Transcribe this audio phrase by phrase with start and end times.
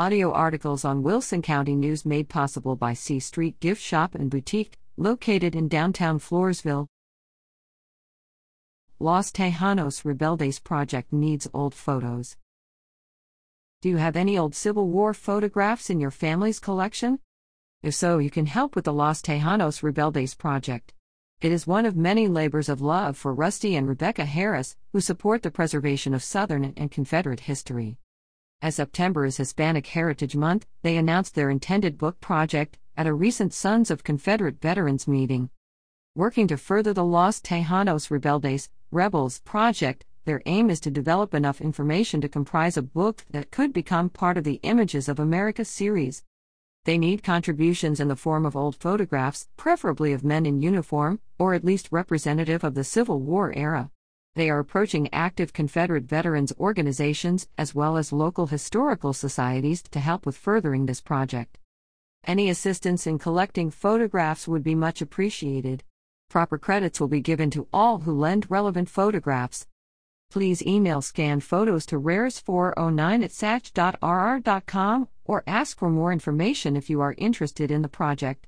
[0.00, 4.78] Audio articles on Wilson County News made possible by C Street Gift Shop and Boutique,
[4.96, 6.86] located in downtown Floresville.
[8.98, 12.38] Los Tejanos Rebeldes Project needs old photos.
[13.82, 17.18] Do you have any old Civil War photographs in your family's collection?
[17.82, 20.94] If so, you can help with the Los Tejanos Rebeldes Project.
[21.42, 25.42] It is one of many labors of love for Rusty and Rebecca Harris, who support
[25.42, 27.98] the preservation of Southern and Confederate history.
[28.62, 33.54] As September is Hispanic Heritage Month, they announced their intended book project at a recent
[33.54, 35.48] Sons of Confederate Veterans meeting.
[36.14, 41.62] Working to further the Los Tejanos Rebeldes, Rebels project, their aim is to develop enough
[41.62, 46.22] information to comprise a book that could become part of the Images of America series.
[46.84, 51.54] They need contributions in the form of old photographs, preferably of men in uniform, or
[51.54, 53.90] at least representative of the Civil War era.
[54.36, 60.24] They are approaching active Confederate veterans organizations as well as local historical societies to help
[60.24, 61.58] with furthering this project.
[62.24, 65.82] Any assistance in collecting photographs would be much appreciated.
[66.28, 69.66] Proper credits will be given to all who lend relevant photographs.
[70.30, 77.00] Please email scanned photos to rares409 at satx.rr.com or ask for more information if you
[77.00, 78.46] are interested in the project.